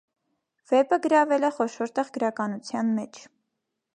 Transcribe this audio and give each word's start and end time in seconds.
Վեպը 0.71 0.97
գրավել 1.03 1.45
է 1.51 1.51
խոշոր 1.59 1.93
տեղ 1.99 2.11
գրականության 2.17 2.93
մեջ։ 2.97 3.23